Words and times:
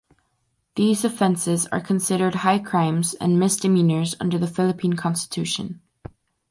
These 0.77 1.05
offenses 1.05 1.67
are 1.67 1.79
considered 1.79 2.33
"high 2.41 2.57
crimes 2.57 3.13
and 3.13 3.37
misdemeanors" 3.39 4.15
under 4.19 4.39
the 4.39 4.47
Philippine 4.47 4.93
Constitution. 4.93 5.79